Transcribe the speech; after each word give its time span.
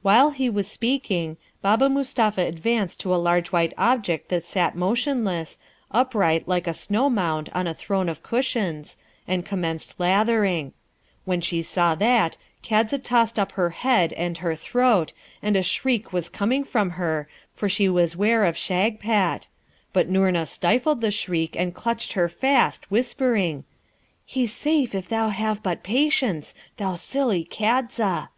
While 0.00 0.30
he 0.30 0.48
was 0.48 0.66
speaking 0.66 1.36
Baba 1.60 1.90
Mustapha 1.90 2.40
advanced 2.40 3.00
to 3.00 3.14
a 3.14 3.20
large 3.20 3.48
white 3.52 3.74
object 3.76 4.30
that 4.30 4.46
sat 4.46 4.74
motionless, 4.74 5.58
upright 5.90 6.48
like 6.48 6.66
a 6.66 6.72
snow 6.72 7.10
mound 7.10 7.50
on 7.54 7.66
a 7.66 7.74
throne 7.74 8.08
of 8.08 8.22
cushions, 8.22 8.96
and 9.28 9.44
commenced 9.44 9.96
lathering. 9.98 10.72
When 11.26 11.42
she 11.42 11.60
saw 11.60 11.94
that, 11.96 12.38
Kadza 12.62 12.96
tossed 12.96 13.38
up 13.38 13.52
her 13.52 13.68
head 13.68 14.14
and 14.14 14.38
her 14.38 14.56
throat, 14.56 15.12
and 15.42 15.54
a 15.54 15.62
shriek 15.62 16.14
was 16.14 16.30
coming 16.30 16.64
from 16.64 16.92
her, 16.92 17.28
for 17.52 17.68
she 17.68 17.90
was 17.90 18.16
ware 18.16 18.46
of 18.46 18.56
Shagpat; 18.56 19.48
but 19.92 20.08
Noorna 20.08 20.46
stifled 20.46 21.02
the 21.02 21.10
shriek, 21.10 21.56
and 21.58 21.74
clutched 21.74 22.14
her 22.14 22.30
fast, 22.30 22.90
whispering, 22.90 23.64
'He's 24.24 24.50
safe 24.54 24.94
if 24.94 25.10
thou 25.10 25.28
have 25.28 25.62
but 25.62 25.82
patience, 25.82 26.54
thou 26.78 26.94
silly 26.94 27.44
Kadza! 27.44 28.30